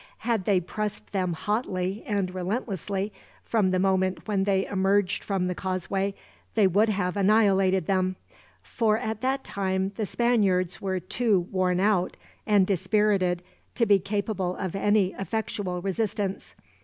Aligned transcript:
Had 0.25 0.45
they 0.45 0.59
pressed 0.59 1.11
them 1.11 1.33
hotly 1.33 2.03
and 2.07 2.33
relentlessly, 2.33 3.13
from 3.43 3.69
the 3.69 3.77
moment 3.77 4.27
when 4.27 4.45
they 4.45 4.65
emerged 4.65 5.23
from 5.23 5.45
the 5.45 5.53
causeway, 5.53 6.15
they 6.55 6.65
would 6.65 6.89
have 6.89 7.15
annihilated 7.15 7.85
them; 7.85 8.15
for 8.63 8.97
at 8.97 9.21
that 9.21 9.43
time 9.43 9.91
the 9.97 10.07
Spaniards 10.07 10.81
were 10.81 10.99
too 10.99 11.41
worn 11.51 11.79
out, 11.79 12.17
and 12.47 12.65
dispirited, 12.65 13.43
to 13.75 13.85
be 13.85 13.99
capable 13.99 14.55
of 14.55 14.75
any 14.75 15.13
effectual 15.19 15.83
resistance. 15.83 16.55